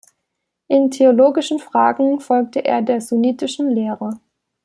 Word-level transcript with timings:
In 0.67 0.89
theologischen 0.89 1.59
Fragen 1.59 2.19
folgte 2.21 2.65
er 2.65 2.81
der 2.81 3.01
sunnitischen 3.01 3.69
Lehre. 3.69 4.19